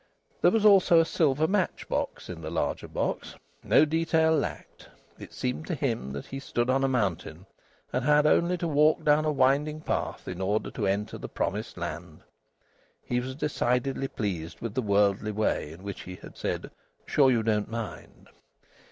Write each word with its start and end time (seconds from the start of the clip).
There 0.41 0.49
was 0.49 0.65
also 0.65 0.99
a 0.99 1.05
silver 1.05 1.47
match 1.47 1.87
box 1.87 2.27
in 2.27 2.41
the 2.41 2.49
larger 2.49 2.87
box. 2.87 3.35
No 3.63 3.85
detail 3.85 4.35
lacked. 4.35 4.89
It 5.19 5.31
seemed 5.31 5.67
to 5.67 5.75
him 5.75 6.11
that 6.13 6.25
he 6.25 6.39
stood 6.39 6.71
on 6.71 6.83
a 6.83 6.87
mountain 6.87 7.45
and 7.93 8.03
had 8.03 8.25
only 8.25 8.57
to 8.57 8.67
walk 8.67 9.03
down 9.05 9.25
a 9.25 9.31
winding 9.31 9.79
path 9.81 10.27
in 10.27 10.41
order 10.41 10.71
to 10.71 10.87
enter 10.87 11.19
the 11.19 11.29
promised 11.29 11.77
land. 11.77 12.21
He 13.05 13.19
was 13.19 13.35
decidedly 13.35 14.07
pleased 14.07 14.59
with 14.59 14.73
the 14.73 14.81
worldly 14.81 15.31
way 15.31 15.71
in 15.71 15.83
which 15.83 16.01
he 16.01 16.15
had 16.15 16.35
said: 16.35 16.71
"Sure 17.05 17.29
you 17.29 17.43
don't 17.43 17.69
mind?" 17.69 18.27